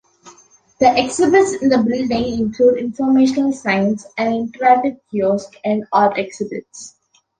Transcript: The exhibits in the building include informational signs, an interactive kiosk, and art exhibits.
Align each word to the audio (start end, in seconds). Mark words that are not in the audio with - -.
The 0.79 0.97
exhibits 0.97 1.61
in 1.61 1.69
the 1.69 1.77
building 1.77 2.39
include 2.39 2.79
informational 2.79 3.53
signs, 3.53 4.03
an 4.17 4.47
interactive 4.47 4.99
kiosk, 5.11 5.53
and 5.63 5.85
art 5.93 6.17
exhibits. 6.17 6.95